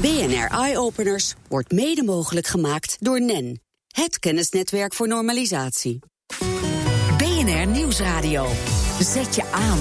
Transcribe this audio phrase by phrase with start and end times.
[0.00, 5.98] BNR Eye Openers wordt mede mogelijk gemaakt door NEN, het kennisnetwerk voor normalisatie.
[7.18, 8.48] BNR Nieuwsradio.
[9.00, 9.78] Zet je aan.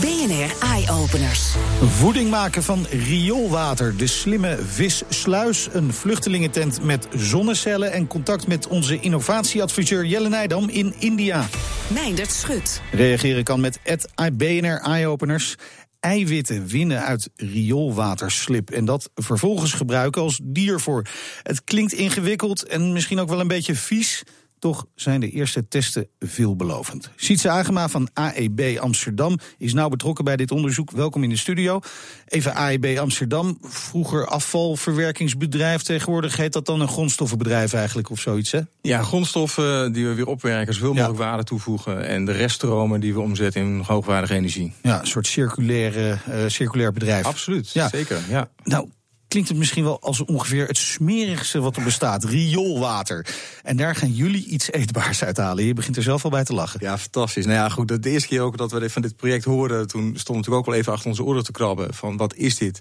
[0.00, 1.54] BNR Eye Openers.
[1.82, 9.00] Voeding maken van rioolwater, de slimme vissluis, een vluchtelingentent met zonnecellen en contact met onze
[9.00, 11.48] innovatieadviseur Jelle Nijdam in India.
[11.88, 12.80] Meindert Schut.
[12.92, 13.78] Reageren kan met
[14.32, 15.56] BNR Eye Openers
[16.00, 21.08] eiwitten winnen uit rioolwaterslip en dat vervolgens gebruiken als diervoer.
[21.42, 24.22] Het klinkt ingewikkeld en misschien ook wel een beetje vies.
[24.66, 27.10] Toch zijn de eerste testen veelbelovend.
[27.16, 30.90] Sietse Agema van AEB Amsterdam is nauw betrokken bij dit onderzoek.
[30.90, 31.80] Welkom in de studio.
[32.26, 35.82] Even AEB Amsterdam, vroeger afvalverwerkingsbedrijf.
[35.82, 38.60] Tegenwoordig heet dat dan een grondstoffenbedrijf eigenlijk of zoiets, hè?
[38.80, 42.06] Ja, grondstoffen die we weer opwerken, zoveel mogelijk waarde toevoegen.
[42.06, 44.72] En de reststromen die we omzetten in hoogwaardige energie.
[44.82, 47.24] Ja, een soort circulaire, uh, circulair bedrijf.
[47.24, 47.88] Absoluut, ja.
[47.88, 48.20] zeker.
[48.28, 48.48] Ja.
[48.64, 48.88] Nou,
[49.36, 53.26] klinkt het misschien wel als ongeveer het smerigste wat er bestaat: rioolwater.
[53.62, 55.64] En daar gaan jullie iets eetbaars uithalen.
[55.64, 56.80] Je begint er zelf al bij te lachen.
[56.82, 57.44] Ja, fantastisch.
[57.44, 58.02] Nou ja, goed.
[58.02, 60.74] De eerste keer ook dat we van dit project hoorden, toen stond natuurlijk ook wel
[60.74, 62.80] even achter onze oren te krabben: van wat is dit?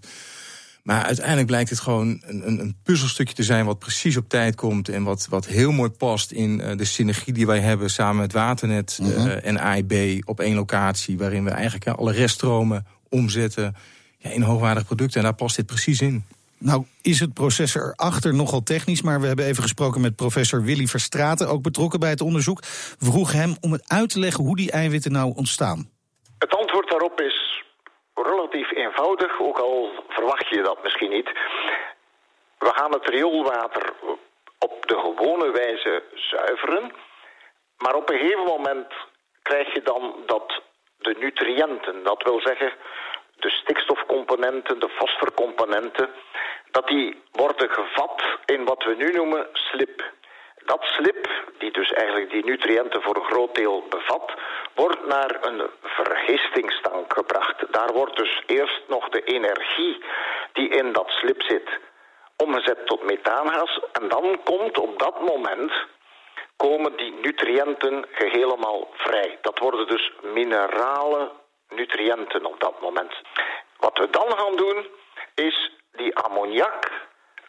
[0.84, 4.56] Maar uiteindelijk blijkt het gewoon een, een, een, puzzelstukje te zijn wat precies op tijd
[4.56, 4.90] komt.
[4.90, 8.34] En wat, wat heel mooi past in uh, de synergie die wij hebben samen met
[8.34, 11.18] Waternet uh, uh, en AIB op één locatie.
[11.18, 13.76] Waarin we eigenlijk alle reststromen omzetten
[14.18, 15.18] ja, in hoogwaardige producten.
[15.18, 16.24] En daar past dit precies in.
[16.60, 20.86] Nou is het proces erachter nogal technisch, maar we hebben even gesproken met professor Willy
[20.86, 22.60] Verstraten, ook betrokken bij het onderzoek.
[23.00, 25.90] We vroegen hem om het uit te leggen hoe die eiwitten nou ontstaan.
[26.38, 27.64] Het antwoord daarop is
[28.14, 31.30] relatief eenvoudig, ook al verwacht je dat misschien niet.
[32.58, 33.94] We gaan het rioolwater
[34.60, 36.92] op de gewone wijze zuiveren,
[37.78, 38.94] maar op een gegeven moment
[39.42, 40.62] krijg je dan dat
[40.98, 42.74] de nutriënten, dat wil zeggen
[43.36, 46.10] de stikstofcomponenten, de fosforcomponenten,
[46.72, 50.04] dat die worden gevat in wat we nu noemen slip.
[50.66, 54.34] Dat slip, die dus eigenlijk die nutriënten voor een groot deel bevat,
[54.76, 57.74] wordt naar een vergistingstank gebracht.
[57.74, 60.04] Daar wordt dus eerst nog de energie
[60.54, 61.80] die in dat slip zit
[62.38, 63.80] omgezet tot methaangas.
[63.92, 65.74] En dan komt op dat moment
[66.56, 69.38] komen die nutriënten helemaal vrij.
[69.42, 71.32] Dat worden dus minerale
[71.70, 73.14] nutriënten op dat moment.
[73.78, 74.88] Wat we dan gaan doen,
[75.36, 76.92] is die ammoniak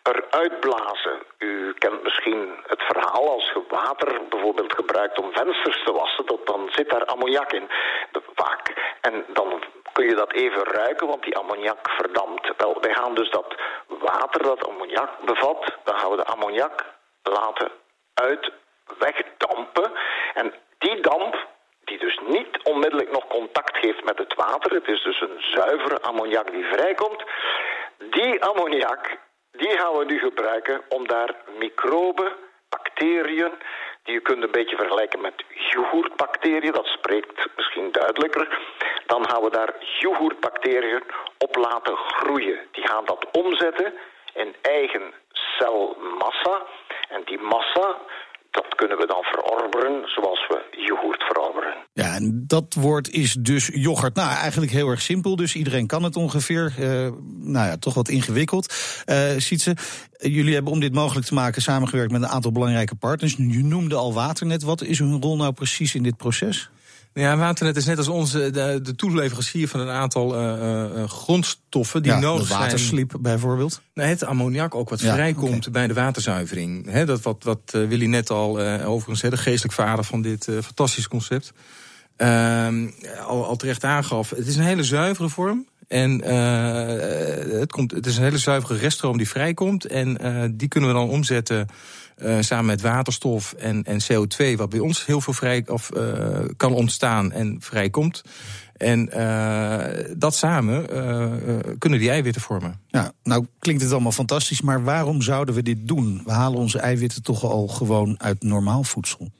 [0.02, 1.22] eruit blazen.
[1.38, 6.46] U kent misschien het verhaal als je water bijvoorbeeld gebruikt om vensters te wassen, dat,
[6.46, 7.68] dan zit daar ammoniak in,
[8.34, 8.96] vaak.
[9.00, 9.62] En dan
[9.92, 12.52] kun je dat even ruiken, want die ammoniak verdampt.
[12.56, 13.54] Wel, wij gaan dus dat
[13.86, 16.84] water dat ammoniak bevat, dan gaan we de ammoniak
[17.22, 17.70] laten
[18.14, 18.52] uit
[18.98, 19.92] wegdampen.
[20.34, 21.46] En die damp
[21.84, 24.72] die dus niet onmiddellijk nog contact heeft met het water.
[24.74, 27.24] Het is dus een zuivere ammoniak die vrijkomt.
[27.98, 29.18] Die ammoniak,
[29.52, 32.32] die gaan we nu gebruiken om daar microben,
[32.68, 33.52] bacteriën,
[34.02, 38.58] die je kunt een beetje vergelijken met yoghurtbacteriën, dat spreekt misschien duidelijker.
[39.06, 41.02] Dan gaan we daar yoghurtbacteriën
[41.38, 42.58] op laten groeien.
[42.72, 43.94] Die gaan dat omzetten
[44.34, 46.62] in eigen celmassa.
[47.08, 47.98] En die massa,
[48.56, 50.58] dat kunnen we dan verorberen zoals we
[50.88, 51.74] yoghurt verorberen.
[51.92, 54.14] Ja, en dat woord is dus yoghurt.
[54.14, 56.74] Nou, eigenlijk heel erg simpel, dus iedereen kan het ongeveer.
[56.78, 56.86] Uh,
[57.54, 58.74] nou ja, toch wat ingewikkeld.
[59.06, 59.76] Uh, Sietse,
[60.18, 63.34] jullie hebben om dit mogelijk te maken samengewerkt met een aantal belangrijke partners.
[63.38, 64.62] Je noemde al Waternet.
[64.62, 66.70] Wat is hun rol nou precies in dit proces?
[67.20, 72.02] Ja, Waternet is net als onze de, de toeleverancier van een aantal uh, uh, grondstoffen
[72.02, 72.58] die ja, nodig zijn.
[72.58, 73.80] waterslip bijvoorbeeld.
[73.94, 75.70] Het ammoniak ook wat ja, vrijkomt okay.
[75.70, 76.90] bij de waterzuivering.
[76.90, 80.48] He, dat wat, wat uh, Willy net al overigens zei, de geestelijk vader van dit
[80.62, 81.52] fantastisch concept.
[82.16, 82.88] Ehm,
[83.26, 85.66] al, al terecht aangaf, het is een hele zuivere vorm.
[85.88, 86.20] En
[87.58, 89.84] het, komt, het is een hele zuivere reststroom die vrijkomt.
[89.84, 90.16] En
[90.56, 91.68] die kunnen we dan omzetten
[92.22, 96.38] uh, samen met waterstof en, en CO2, wat bij ons heel veel vrij of, uh,
[96.56, 98.22] kan ontstaan en vrijkomt.
[98.76, 99.78] En uh,
[100.16, 100.86] dat samen
[101.78, 102.80] kunnen die eiwitten vormen.
[102.88, 106.22] Ja, nou klinkt het allemaal fantastisch, maar waarom zouden we dit doen?
[106.24, 109.30] We halen onze eiwitten toch al gewoon uit normaal voedsel.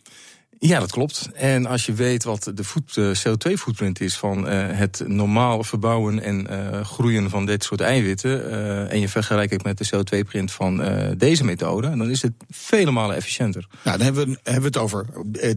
[0.58, 1.28] Ja, dat klopt.
[1.34, 6.80] En als je weet wat de CO2-footprint is van uh, het normaal verbouwen en uh,
[6.80, 8.50] groeien van dit soort eiwitten,
[8.90, 10.84] en je vergelijkt het met de CO2-print van
[11.18, 13.66] deze methode, dan is het vele malen efficiënter.
[13.84, 15.06] Nou, dan hebben we, hebben het over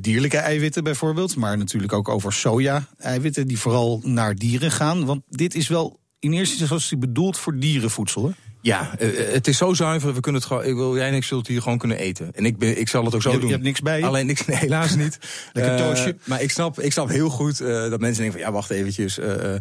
[0.02, 5.06] dierlijke eiwitten bijvoorbeeld, maar natuurlijk ook over soja-eiwitten die vooral naar dieren gaan.
[5.06, 8.26] Want dit is wel in eerste instantie bedoeld voor dierenvoedsel.
[8.26, 8.32] Hè?
[8.62, 10.14] Ja, het is zo zuiver.
[10.14, 10.66] We kunnen het gewoon.
[10.66, 12.32] Ik wil, jij en ik het hier gewoon kunnen eten.
[12.36, 13.46] En ik, ben, ik zal het ook zo je, doen.
[13.46, 14.06] Je hebt niks bij je?
[14.06, 15.20] Alleen niks, nee, helaas niet.
[15.54, 16.10] Lekker toastje.
[16.10, 18.70] Uh, maar ik snap, ik snap heel goed uh, dat mensen denken van ja, wacht
[18.70, 19.18] eventjes.
[19.18, 19.60] En,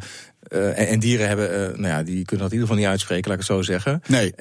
[0.74, 3.46] en, dieren hebben, nou ja, die kunnen dat in ieder geval niet uitspreken, laat ik
[3.46, 4.02] het zo zeggen.
[4.06, 4.32] Nee.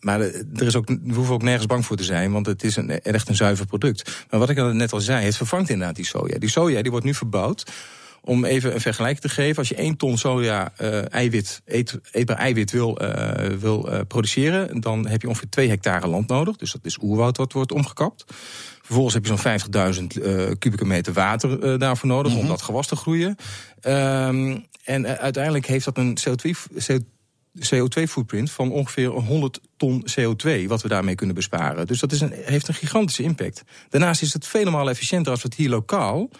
[0.00, 2.76] maar er is ook, we hoeven ook nergens bang voor te zijn, want het is
[2.76, 4.26] een, echt een zuiver product.
[4.30, 6.38] Maar wat ik net al zei, het vervangt inderdaad die soja.
[6.38, 7.64] Die soja die wordt nu verbouwd
[8.28, 12.36] om even een vergelijking te geven, als je 1 ton soja uh, eiwit, eet, eetbaar
[12.36, 16.56] eiwit wil, uh, wil uh, produceren, dan heb je ongeveer 2 hectare land nodig.
[16.56, 18.24] Dus dat is oerwoud wat wordt omgekapt.
[18.82, 22.48] Vervolgens heb je zo'n 50.000 kubieke meter water daarvoor nodig om mhm.
[22.48, 23.36] dat gewas te groeien.
[23.82, 26.18] Um, en uiteindelijk heeft dat een
[27.54, 31.86] CO2-footprint van ongeveer 100 ton CO2, wat we daarmee kunnen besparen.
[31.86, 33.62] Dus dat is een, heeft een gigantische impact.
[33.88, 36.30] Daarnaast is het vele malen efficiënter als we het hier lokaal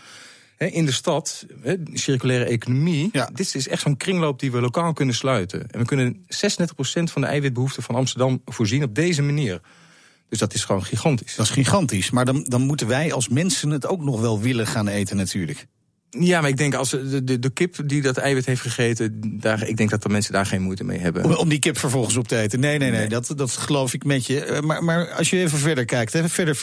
[0.59, 1.47] in de stad,
[1.93, 3.09] circulaire economie.
[3.13, 3.31] Ja.
[3.33, 5.71] Dit is echt zo'n kringloop die we lokaal kunnen sluiten.
[5.71, 6.23] En we kunnen 36%
[7.05, 9.61] van de eiwitbehoefte van Amsterdam voorzien op deze manier.
[10.29, 11.35] Dus dat is gewoon gigantisch.
[11.35, 12.11] Dat is gigantisch.
[12.11, 15.67] Maar dan, dan moeten wij als mensen het ook nog wel willen gaan eten, natuurlijk.
[16.11, 19.69] Ja, maar ik denk als de, de, de, kip die dat eiwit heeft gegeten, daar,
[19.69, 21.25] ik denk dat de mensen daar geen moeite mee hebben.
[21.25, 22.61] Om, om die kip vervolgens op te eten.
[22.61, 24.45] Nee, nee, nee, Dat, dat geloof ik met je.
[24.45, 26.61] Eh, maar, maar als je even verder kijkt, even verder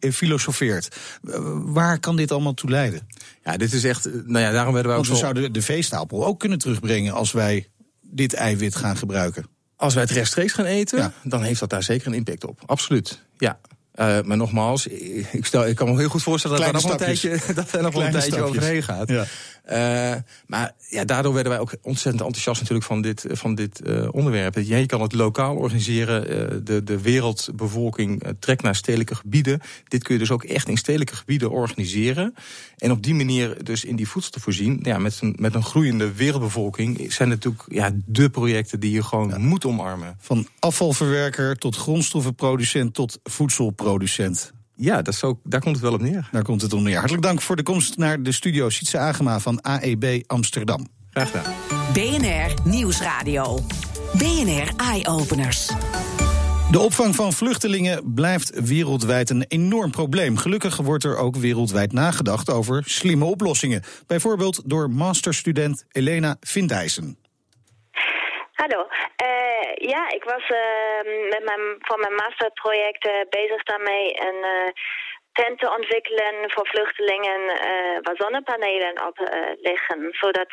[0.00, 3.08] eh, filosofeert, eh, waar kan dit allemaal toe leiden?
[3.44, 4.04] Ja, dit is echt.
[4.04, 5.06] Nou ja, daarom werden wij ook.
[5.06, 7.68] Want we zouden de veestapel ook kunnen terugbrengen als wij
[8.02, 9.46] dit eiwit gaan gebruiken.
[9.76, 12.62] Als wij het rechtstreeks gaan eten, dan heeft dat daar zeker een impact op.
[12.66, 13.22] Absoluut.
[13.38, 13.60] Ja.
[14.00, 16.96] Uh, maar nogmaals, ik, stel, ik kan me heel goed voorstellen dat er nog een
[16.96, 19.08] tijdje, dat er nog een tijdje overheen gaat.
[19.08, 19.24] Ja.
[19.70, 20.14] Uh,
[20.46, 24.54] maar ja, daardoor werden wij ook ontzettend enthousiast natuurlijk van dit, van dit uh, onderwerp.
[24.54, 26.30] Je kan het lokaal organiseren.
[26.30, 29.60] Uh, de, de wereldbevolking trekt naar stedelijke gebieden.
[29.88, 32.34] Dit kun je dus ook echt in stedelijke gebieden organiseren.
[32.76, 34.78] En op die manier dus in die voedsel te voorzien.
[34.82, 39.28] Ja, met, een, met een groeiende wereldbevolking zijn natuurlijk ja, de projecten die je gewoon
[39.28, 39.38] ja.
[39.38, 40.16] moet omarmen.
[40.20, 44.54] Van afvalverwerker tot grondstoffenproducent tot voedselproducent.
[44.76, 46.28] Ja, dat zo, daar komt het wel op neer.
[46.32, 46.96] Daar komt het op neer.
[46.96, 50.86] Hartelijk dank voor de komst naar de studio Sietse Agema van AEB Amsterdam.
[51.10, 51.52] Graag gedaan.
[51.92, 53.58] BNR Nieuwsradio.
[54.12, 55.70] BNR Eye Openers.
[56.70, 60.36] De opvang van vluchtelingen blijft wereldwijd een enorm probleem.
[60.36, 63.82] Gelukkig wordt er ook wereldwijd nagedacht over slimme oplossingen.
[64.06, 67.16] Bijvoorbeeld door masterstudent Elena Vindijsen.
[68.62, 68.80] Hallo.
[69.28, 74.40] Uh, ja, ik was uh, met mijn, voor mijn masterproject uh, bezig daarmee een
[75.32, 77.40] tent te ontwikkelen voor vluchtelingen
[78.02, 79.18] waar zonnepanelen op
[79.60, 80.50] liggen, zodat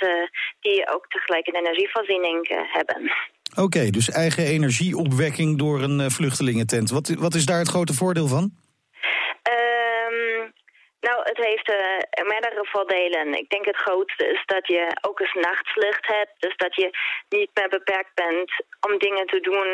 [0.59, 3.11] die ook tegelijk een energievoorziening hebben.
[3.55, 6.89] Oké, dus eigen energieopwekking door een vluchtelingentent.
[6.89, 8.62] Wat, wat is daar het grote voordeel van?
[11.07, 13.27] Nou, het heeft uh, meerdere voordelen.
[13.43, 16.33] Ik denk het grootste is dat je ook eens nachtslicht hebt.
[16.39, 16.87] Dus dat je
[17.29, 18.49] niet meer beperkt bent
[18.87, 19.69] om dingen te doen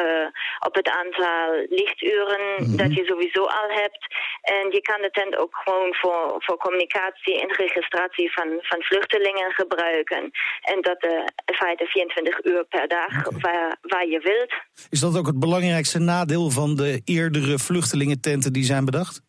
[0.00, 0.26] uh,
[0.68, 1.40] op het aantal
[1.80, 2.76] lichturen mhm.
[2.76, 4.02] dat je sowieso al hebt.
[4.42, 9.52] En je kan de tent ook gewoon voor, voor communicatie en registratie van, van vluchtelingen
[9.52, 10.30] gebruiken.
[10.60, 11.10] En dat uh,
[11.44, 14.52] in feite 24 uur per dag waar, waar je wilt.
[14.90, 19.23] Is dat ook het belangrijkste nadeel van de eerdere vluchtelingententen die zijn bedacht?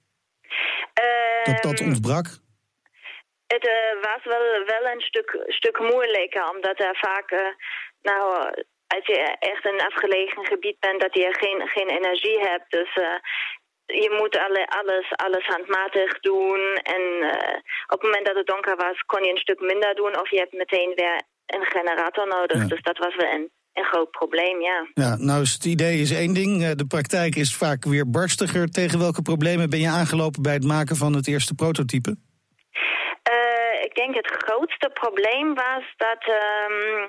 [1.45, 2.25] Dat dat ehm, ontbrak?
[3.47, 7.39] Het uh, was wel, wel een stuk, stuk moeilijker, omdat er vaak, uh,
[8.01, 8.24] nou,
[8.88, 12.71] als je echt een afgelegen gebied bent, dat je geen, geen energie hebt.
[12.71, 13.18] Dus uh,
[13.86, 16.75] je moet alle, alles, alles handmatig doen.
[16.75, 17.03] En
[17.94, 20.19] op het moment dat het donker was, kon je een stuk minder doen.
[20.19, 22.68] Of je hebt meteen weer een generator nodig.
[22.68, 24.88] Dus dat was wel een een groot probleem, ja.
[24.94, 26.63] Ja, nou is het idee is één ding.
[26.63, 28.67] Eh, de praktijk is vaak weer barstiger.
[28.67, 32.10] Tegen welke problemen ben je aangelopen bij het maken van het eerste prototype?
[32.10, 37.08] Uh, ik denk het grootste probleem was dat um,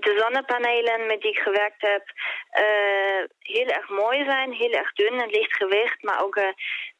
[0.00, 2.04] de zonnepanelen met die ik gewerkt heb
[2.54, 6.48] uh, heel erg mooi zijn, heel erg dun en licht gewicht, maar ook uh,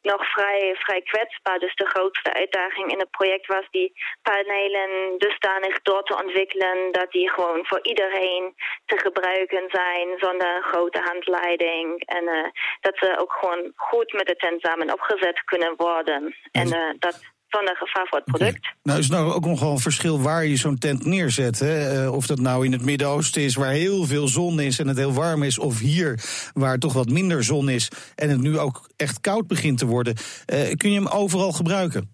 [0.02, 1.58] nog vrij, vrij kwetsbaar.
[1.58, 7.10] Dus de grootste uitdaging in het project was die panelen dusdanig door te ontwikkelen dat
[7.10, 8.54] die gewoon voor iedereen
[8.86, 12.02] te gebruiken zijn zonder grote handleiding.
[12.06, 12.46] En uh,
[12.80, 16.36] dat ze ook gewoon goed met de tent samen opgezet kunnen worden.
[16.52, 18.74] En dat van een gevaar voor het product.
[18.82, 21.58] Nou is nou ook nogal een verschil waar je zo'n tent neerzet.
[21.58, 22.04] Hè?
[22.04, 24.96] Uh, of dat nou in het Midden-Oosten is waar heel veel zon is en het
[24.96, 25.58] heel warm is.
[25.58, 29.78] Of hier waar toch wat minder zon is en het nu ook echt koud begint
[29.78, 30.14] te worden.
[30.52, 32.13] Uh, kun je hem overal gebruiken?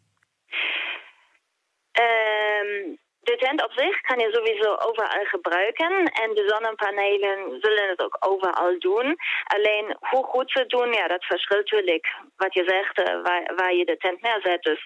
[3.31, 5.93] De tent op zich kan je sowieso overal gebruiken.
[6.23, 9.09] En de zonnepanelen zullen het ook overal doen.
[9.55, 12.07] Alleen hoe goed ze doen, ja, dat verschilt natuurlijk.
[12.37, 14.63] Wat je zegt, uh, waar, waar, je de tent neerzet.
[14.63, 14.81] Dus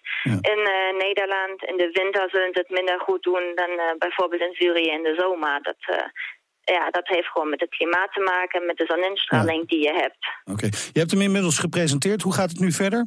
[0.52, 4.42] in uh, Nederland in de winter zullen ze het minder goed doen dan uh, bijvoorbeeld
[4.42, 5.62] in Syrië in de zomer.
[5.62, 5.82] Dat,
[6.76, 10.22] ja, dat heeft gewoon met het klimaat te maken, met de zoninstraling die je hebt.
[10.44, 12.22] Oké, je hebt hem inmiddels gepresenteerd.
[12.22, 13.06] Hoe gaat het nu verder?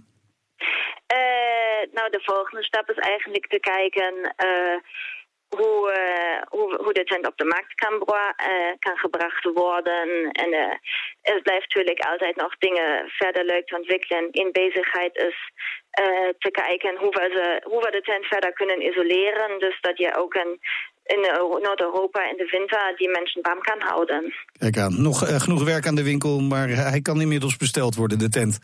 [1.92, 4.14] nou, de volgende stap is eigenlijk te kijken
[5.50, 7.96] hoe, uh, hoe, hoe de tent op de markt kan,
[8.80, 10.32] kan gebracht worden.
[10.32, 10.76] En uh,
[11.22, 14.32] het blijft natuurlijk altijd nog dingen verder leuk te ontwikkelen.
[14.32, 15.52] In bezigheid is
[16.40, 19.60] te kijken hoe we, ze, hoe we de tent verder kunnen isoleren.
[19.60, 20.60] Dus dat je ook een,
[21.06, 21.22] in
[21.62, 24.34] Noord-Europa in de winter die mensen warm kan houden.
[24.60, 28.30] Kijk aan, nog genoeg werk aan de winkel, maar hij kan inmiddels besteld worden, de
[28.30, 28.60] tent.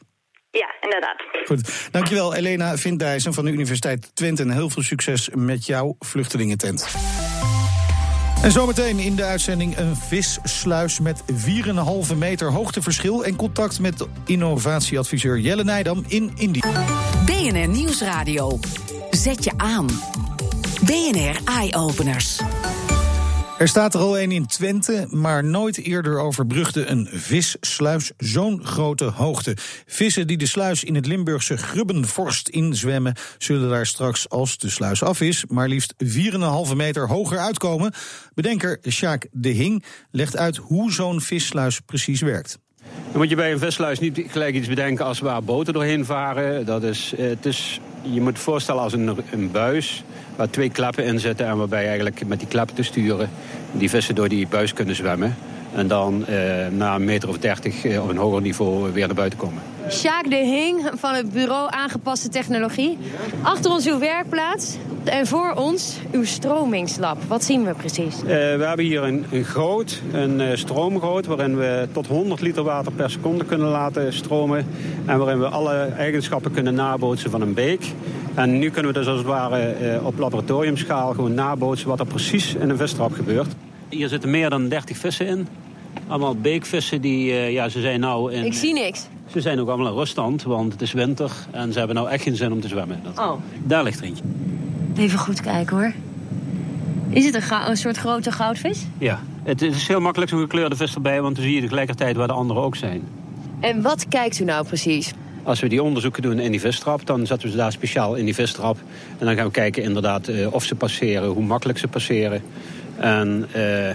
[0.60, 1.24] Ja, inderdaad.
[1.46, 4.42] Goed, dankjewel Elena Vindijzen van de Universiteit Twente.
[4.42, 6.88] En heel veel succes met jouw vluchtelingentent.
[8.44, 11.24] En zometeen in de uitzending een vissluis met
[12.12, 13.26] 4,5 meter hoogteverschil...
[13.26, 16.62] en contact met innovatieadviseur Jelle Nijdam in Indië.
[17.26, 18.60] BNR Nieuwsradio.
[19.10, 19.88] Zet je aan.
[20.86, 22.42] BNR Eye Openers.
[23.64, 29.04] Er staat er al een in Twente, maar nooit eerder overbrugde een vissluis zo'n grote
[29.04, 29.58] hoogte.
[29.86, 35.04] Vissen die de sluis in het Limburgse Grubbenvorst inzwemmen, zullen daar straks, als de sluis
[35.04, 37.94] af is, maar liefst 4,5 meter hoger uitkomen.
[38.34, 42.60] Bedenker Sjaak de Hing legt uit hoe zo'n vissluis precies werkt.
[43.12, 46.66] Dan moet je bij een vissluis niet gelijk iets bedenken als waar boten doorheen varen.
[46.66, 50.04] Dat is, eh, het is, je moet het voorstellen als een, een buis
[50.36, 51.48] waar twee klappen in zitten...
[51.48, 53.30] en waarbij eigenlijk met die klappen te sturen
[53.72, 55.36] die vissen door die buis kunnen zwemmen.
[55.76, 59.16] En dan eh, na een meter of dertig eh, op een hoger niveau weer naar
[59.16, 59.62] buiten komen.
[59.90, 62.98] Sjaak de Hing van het bureau Aangepaste Technologie.
[63.42, 67.18] Achter ons uw werkplaats en voor ons uw stromingslab.
[67.28, 68.16] Wat zien we precies?
[68.16, 71.26] Uh, we hebben hier een, een goot, een uh, stroomgoot...
[71.26, 74.66] waarin we tot 100 liter water per seconde kunnen laten stromen...
[75.06, 77.86] en waarin we alle eigenschappen kunnen nabootsen van een beek.
[78.34, 81.14] En nu kunnen we dus als het ware uh, op laboratoriumschaal...
[81.14, 83.56] gewoon nabootsen wat er precies in een vistrap gebeurt.
[83.90, 85.48] Hier zitten meer dan 30 vissen in.
[86.08, 88.46] Allemaal beekvissen die, ja, ze zijn nou in...
[88.46, 89.08] Ik zie niks.
[89.32, 92.24] Ze zijn ook allemaal in ruststand, want het is winter en ze hebben nou echt
[92.24, 93.00] geen zin om te zwemmen.
[93.04, 93.34] Dat, oh.
[93.64, 94.24] Daar ligt er eentje.
[94.98, 95.94] Even goed kijken hoor.
[97.10, 98.86] Is het een, een soort grote goudvis?
[98.98, 102.28] Ja, het, is heel makkelijk zo'n gekleurde vis erbij, want dan zie je tegelijkertijd waar
[102.28, 103.02] de anderen ook zijn.
[103.60, 105.14] En wat kijkt u nou precies?
[105.44, 108.26] Als we die onderzoeken doen in die vistrap, dan zetten we ze daar speciaal in
[108.26, 108.78] die vistrap.
[109.18, 112.42] En dan gaan we kijken inderdaad uh, of ze passeren, hoe makkelijk ze passeren.
[112.98, 113.90] En uh,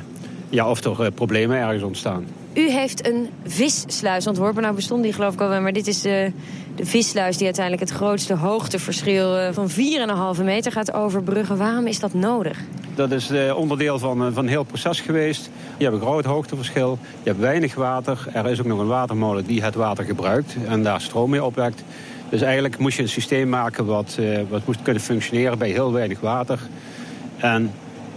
[0.48, 2.26] ja, of er uh, problemen ergens ontstaan.
[2.54, 4.62] U heeft een vissluis ontworpen.
[4.62, 6.32] Nou bestond die geloof ik al wel, maar dit is de,
[6.78, 7.36] de vissluis...
[7.36, 9.70] die uiteindelijk het grootste hoogteverschil eh, van
[10.36, 11.56] 4,5 meter gaat overbruggen.
[11.56, 12.58] Waarom is dat nodig?
[12.94, 15.50] Dat is uh, onderdeel van, eh, van een heel proces geweest.
[15.76, 18.26] Je hebt een groot hoogteverschil, je hebt weinig water.
[18.32, 21.82] Er is ook nog een watermolen die het water gebruikt en daar stroom mee opwekt.
[22.28, 24.18] Dus eigenlijk moest je een systeem maken wat,
[24.48, 26.58] wat moest kunnen functioneren bij heel weinig water.
[27.36, 27.72] En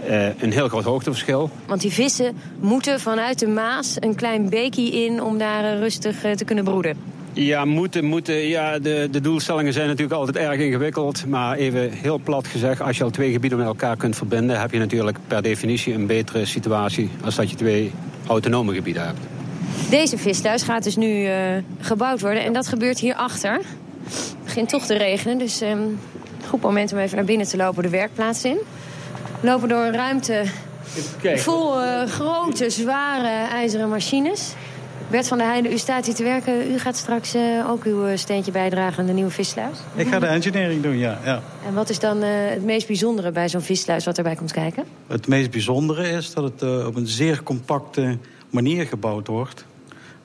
[0.08, 1.50] uh, een heel groot hoogteverschil.
[1.66, 6.32] Want die vissen moeten vanuit de Maas een klein beekje in om daar rustig uh,
[6.32, 7.11] te kunnen broeden.
[7.32, 8.34] Ja, moeten, moeten.
[8.34, 11.26] Ja, de, de doelstellingen zijn natuurlijk altijd erg ingewikkeld.
[11.26, 14.60] Maar even heel plat gezegd, als je al twee gebieden met elkaar kunt verbinden...
[14.60, 17.10] heb je natuurlijk per definitie een betere situatie...
[17.24, 17.92] als dat je twee
[18.26, 19.18] autonome gebieden hebt.
[19.90, 21.28] Deze visluis gaat dus nu
[21.80, 22.44] gebouwd worden.
[22.44, 23.60] En dat gebeurt hierachter.
[24.04, 25.98] Het begint toch te regenen, dus um,
[26.48, 28.58] goed moment om even naar binnen te lopen de werkplaats in
[29.42, 30.44] lopen door een ruimte
[31.34, 34.52] vol uh, grote, zware ijzeren machines.
[35.12, 36.70] Bert van der Heijden, u staat hier te werken.
[36.70, 39.78] U gaat straks uh, ook uw eh, steentje bijdragen aan de nieuwe vissluis?
[39.94, 41.18] Ik ga de engineering doen, ja.
[41.24, 41.42] ja.
[41.66, 44.84] En wat is dan uh, het meest bijzondere bij zo'n vissluis wat erbij komt kijken?
[45.06, 48.18] Het meest bijzondere is dat het op een zeer compacte
[48.50, 49.64] manier gebouwd wordt.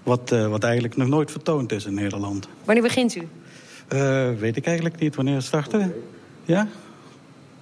[0.03, 2.48] Wat, wat eigenlijk nog nooit vertoond is in Nederland.
[2.63, 3.27] Wanneer begint u?
[4.39, 5.15] weet ik eigenlijk niet.
[5.15, 5.94] Wanneer starten?
[6.46, 6.67] Ja?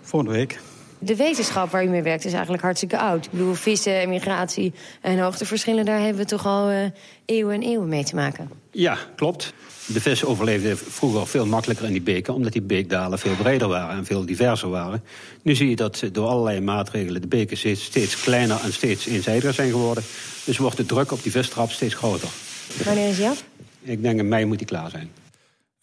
[0.01, 0.60] Volgende week
[0.99, 3.25] de wetenschap waar u mee werkt is eigenlijk hartstikke oud.
[3.25, 5.85] Ik bedoel, vissen, emigratie en hoogteverschillen...
[5.85, 6.77] daar hebben we toch al uh,
[7.25, 8.49] eeuwen en eeuwen mee te maken.
[8.71, 9.53] Ja, klopt.
[9.85, 12.33] De vissen overleefden vroeger veel makkelijker in die beken...
[12.33, 15.03] omdat die beekdalen veel breder waren en veel diverser waren.
[15.41, 19.53] Nu zie je dat door allerlei maatregelen de beken steeds, steeds kleiner en steeds eenzijdiger
[19.53, 20.03] zijn geworden.
[20.43, 22.29] Dus wordt de druk op die vistrap steeds groter.
[22.83, 23.43] Wanneer is die af?
[23.81, 25.25] Ik denk in mei moet die klaar zijn.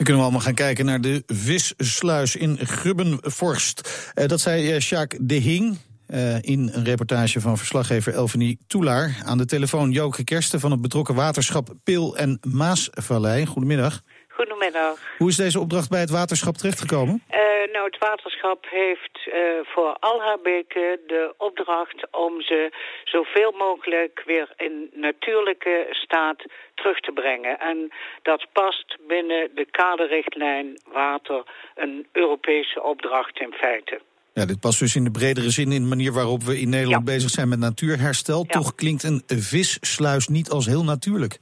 [0.02, 4.12] Kunnen we allemaal gaan kijken naar de vissluis in Grubbenvorst.
[4.14, 5.78] Uh, dat zei uh, Jacques de Hing.
[6.08, 9.22] Uh, in een reportage van verslaggever Elvenie Toelaar.
[9.24, 13.46] Aan de telefoon Joke Kersten van het betrokken waterschap Peel en Maasvallei.
[13.46, 14.02] Goedemiddag.
[14.34, 14.98] Goedemiddag.
[15.18, 17.22] Hoe is deze opdracht bij het waterschap terechtgekomen?
[17.30, 17.38] Uh,
[17.72, 22.70] nou, het waterschap heeft uh, voor al haar beken de opdracht om ze
[23.04, 27.58] zoveel mogelijk weer in natuurlijke staat terug te brengen.
[27.58, 31.42] En dat past binnen de kaderrichtlijn water,
[31.74, 34.00] een Europese opdracht in feite.
[34.34, 37.04] Ja, dit past dus in de bredere zin in de manier waarop we in Nederland
[37.04, 38.44] bezig zijn met natuurherstel.
[38.44, 41.38] Toch klinkt een vissluis niet als heel natuurlijk.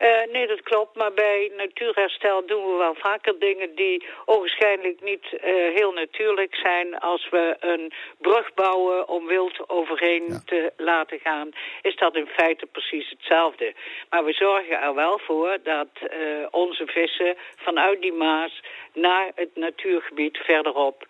[0.00, 0.96] Uh, nee, dat klopt.
[0.96, 5.40] Maar bij natuurherstel doen we wel vaker dingen die ogenschijnlijk niet uh,
[5.78, 6.98] heel natuurlijk zijn.
[6.98, 11.48] Als we een brug bouwen om wild overheen te laten gaan,
[11.82, 13.74] is dat in feite precies hetzelfde.
[14.10, 16.08] Maar we zorgen er wel voor dat uh,
[16.50, 18.62] onze vissen vanuit die Maas
[18.94, 21.06] naar het natuurgebied verderop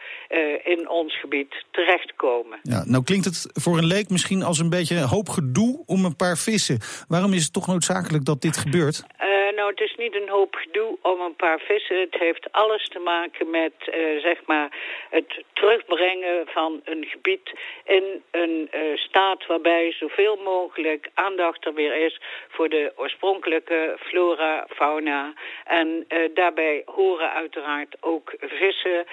[0.64, 2.58] in ons gebied terechtkomen.
[2.62, 6.04] Ja, nou klinkt het voor een leek misschien als een beetje een hoop gedoe om
[6.04, 6.78] een paar vissen.
[7.08, 8.79] Waarom is het toch noodzakelijk dat dit gebeurt?
[9.20, 12.00] Uh, nou, het is niet een hoop gedoe om een paar vissen.
[12.00, 14.68] Het heeft alles te maken met, uh, zeg maar,
[15.10, 17.52] het terugbrengen van een gebied
[17.84, 24.66] in een uh, staat waarbij zoveel mogelijk aandacht er weer is voor de oorspronkelijke flora,
[24.68, 25.32] fauna.
[25.64, 29.06] En daarbij horen uiteraard ook vissen.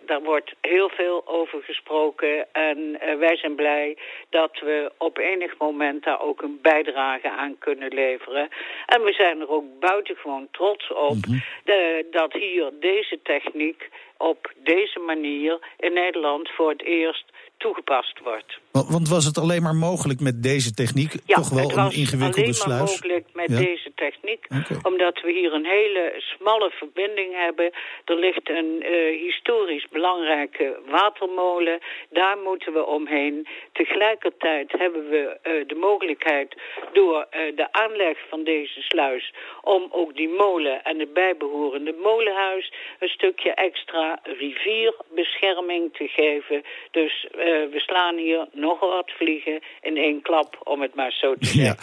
[0.00, 3.96] daar wordt heel veel over gesproken en wij zijn blij
[4.30, 8.48] dat we op enig moment daar ook een bijdrage aan kunnen leveren.
[8.86, 11.42] En we zijn er ook buitengewoon trots op mm -hmm.
[11.64, 13.90] de, dat hier deze techniek
[14.30, 17.24] op deze manier in Nederland voor het eerst
[17.56, 18.58] toegepast wordt.
[18.96, 21.12] Want was het alleen maar mogelijk met deze techniek?
[21.26, 22.90] Ja, Toch wel het was een ingewikkelde alleen maar sluis?
[22.90, 23.56] mogelijk met Ja.
[23.58, 24.46] deze techniek.
[24.82, 27.70] Omdat we hier een hele smalle verbinding hebben.
[28.04, 31.78] Er ligt een eh, historisch belangrijke watermolen.
[32.10, 33.46] Daar moeten we omheen.
[33.72, 36.54] Tegelijkertijd hebben we eh, de mogelijkheid
[36.92, 39.32] door eh, de aanleg van deze sluis...
[39.62, 42.72] om ook die molen en het bijbehorende molenhuis...
[42.98, 46.62] een stukje extra rivierbescherming te geven.
[46.90, 47.38] Dus eh,
[47.72, 51.62] we slaan hier nogal wat vliegen in één klap, om het maar zo te zeggen.
[51.64, 51.76] Ja,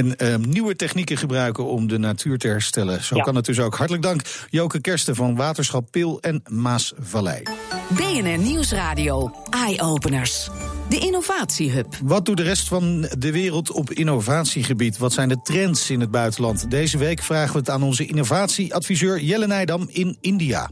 [0.00, 3.00] en ehm, nieuwe technieken gebruiken om de natuur te herstellen.
[3.02, 3.22] Zo Ja.
[3.22, 3.74] kan het dus ook.
[3.74, 7.42] Hartelijk dank, Joke Kersten van Waterschap Pil en Maasvallei.
[7.88, 9.30] BNR Nieuwsradio.
[9.50, 10.48] Eye-openers.
[10.90, 11.86] De Innovatiehub.
[12.04, 14.98] Wat doet de rest van de wereld op innovatiegebied?
[14.98, 16.70] Wat zijn de trends in het buitenland?
[16.70, 20.70] Deze week vragen we het aan onze innovatieadviseur Jelle Nijdam in India.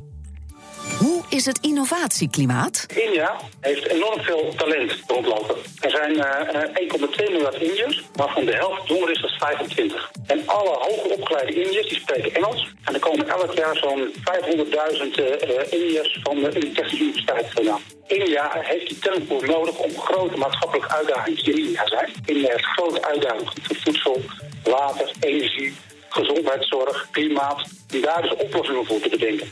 [1.28, 2.86] Is het innovatieklimaat?
[2.94, 5.56] India heeft enorm veel talent rondlopen.
[5.80, 10.10] Er zijn eh, eh, 1,2 miljard Indiërs, waarvan de helft jonger is dan 25.
[10.26, 12.68] En alle hoger opgeleide Indiërs die spreken Engels.
[12.84, 17.80] En er komen elk jaar zo'n 500.000 eh, Indiërs van de Technische Universiteit vandaan.
[18.06, 22.12] India heeft die talentpool nodig om grote maatschappelijke uitdagingen die in India zijn.
[22.24, 24.20] India heeft grote uitdagingen voor voedsel,
[24.62, 25.74] water, energie,
[26.08, 27.68] gezondheidszorg, klimaat.
[27.90, 29.50] En daar dus oplossingen voor te bedenken.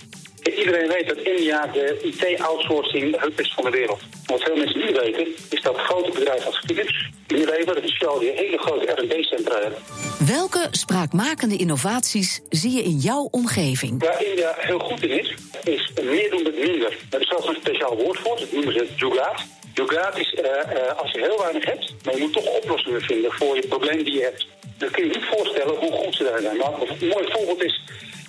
[0.58, 4.00] Iedereen weet dat India de IT-outsourcing hub is van de wereld.
[4.26, 8.30] Wat veel mensen niet weten, is dat grote bedrijven als Philips, Unilever en Shell die
[8.30, 9.78] hele grote R&D-centra hebben.
[10.26, 14.02] Welke spraakmakende innovaties zie je in jouw omgeving?
[14.02, 15.34] Waar India heel goed in is,
[15.64, 16.96] is meer doen met minder.
[17.08, 19.42] Daar is zelfs een speciaal woord voor, dat noemen ze jugaat.
[19.74, 23.32] Jugaat is eh, eh, als je heel weinig hebt, maar je moet toch oplossingen vinden
[23.32, 24.46] voor je probleem die je hebt.
[24.78, 26.56] Dan kun je niet voorstellen hoe goed ze daar zijn.
[26.56, 27.80] Maar een mooi voorbeeld is,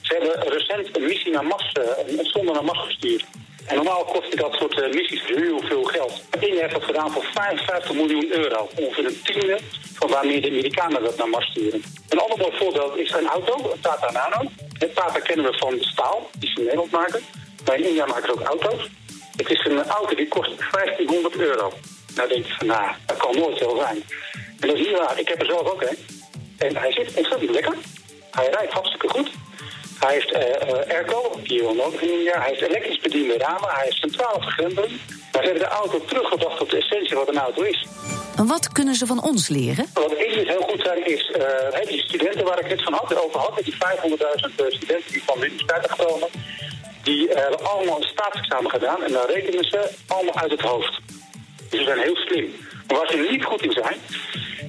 [0.03, 3.25] ze hebben recent een missie naar Mars, eh, een zonde naar Mars gestuurd.
[3.67, 6.23] En normaal kostte dat soort eh, missies heel veel geld.
[6.39, 8.69] India heeft dat gedaan voor 55 miljoen euro.
[8.75, 9.59] Ongeveer een tiende
[9.93, 11.83] van waarmee de Amerikanen dat naar Mars sturen.
[12.09, 14.49] Een ander mooi voorbeeld is een auto, een Tata Nano.
[14.77, 17.21] Het Tata kennen we van staal, die ze in Nederland maken.
[17.65, 18.89] Maar in India maken ze ook auto's.
[19.35, 21.73] Het is een auto die kost 1500 euro.
[22.15, 24.03] Nou denk je van, nou, dat kan nooit zo zijn.
[24.59, 25.19] En dat is niet waar.
[25.19, 25.97] Ik heb er zelf ook een.
[26.57, 27.75] En hij zit ontzettend lekker.
[28.31, 29.31] Hij rijdt hartstikke goed.
[30.03, 32.39] Hij heeft eh, eh, airco, die je wel nodig in India.
[32.39, 33.69] Hij heeft elektrisch bediende ramen.
[33.69, 34.99] Hij heeft centrale vergrendering.
[35.31, 37.87] Maar ze hebben de auto teruggebracht tot de essentie wat een auto is.
[38.35, 39.85] En wat kunnen ze van ons leren?
[39.93, 43.39] Wat Indiërs heel goed zijn is, eh, die studenten waar ik het van had, over
[43.39, 46.27] had, die 500.000 eh, studenten die van de universiteit gekomen,
[47.03, 50.99] die hebben allemaal een staatsexamen gedaan en dan rekenen ze allemaal uit het hoofd.
[51.69, 52.55] Dus ze zijn heel slim.
[52.87, 53.97] Maar waar ze niet goed in zijn,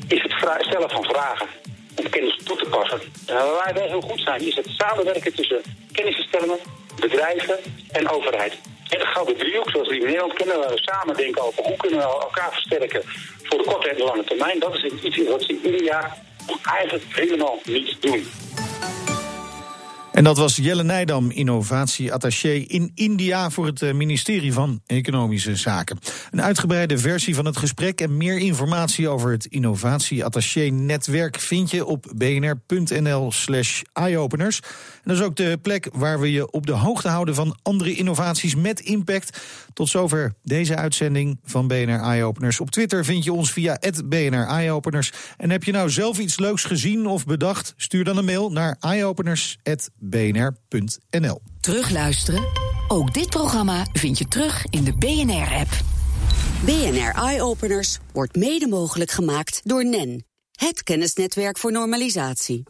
[0.08, 0.32] is het
[0.66, 1.48] stellen van vragen
[1.94, 3.00] om kennis toe te passen.
[3.26, 6.58] En waar wij heel goed zijn, is het samenwerken tussen kennisinstellingen,
[7.00, 7.58] bedrijven
[7.92, 8.52] en overheid.
[8.88, 11.76] En de gouden driehoek, zoals we in Nederland kennen, waar we samen denken over hoe
[11.76, 13.02] kunnen we elkaar versterken
[13.42, 14.58] voor de korte en de lange termijn.
[14.58, 16.16] Dat is iets wat ze in India
[16.62, 18.26] eigenlijk helemaal niet doen.
[20.14, 25.98] En dat was Jelle Nijdam, innovatieattaché in India voor het eh, ministerie van Economische Zaken.
[26.30, 32.12] Een uitgebreide versie van het gesprek en meer informatie over het innovatieattaché-netwerk vind je op
[32.16, 34.60] bnr.nl/slash eyeopeners.
[34.60, 37.94] En dat is ook de plek waar we je op de hoogte houden van andere
[37.94, 39.40] innovaties met impact.
[39.72, 42.60] Tot zover deze uitzending van BNR Eyeopeners.
[42.60, 45.12] Op Twitter vind je ons via BNR Eyeopeners.
[45.36, 47.74] En heb je nou zelf iets leuks gezien of bedacht?
[47.76, 48.76] Stuur dan een mail naar
[50.10, 51.40] eyeopeners.bnr.nl.
[51.60, 52.44] Terugluisteren?
[52.88, 55.70] Ook dit programma vind je terug in de BNR-app.
[56.64, 62.64] BNR Eye-Openers wordt mede mogelijk gemaakt door NEN, het kennisnetwerk voor normalisatie.